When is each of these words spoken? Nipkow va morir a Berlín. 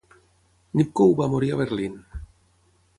Nipkow 0.79 1.13
va 1.21 1.29
morir 1.35 1.53
a 1.57 1.61
Berlín. 1.63 2.03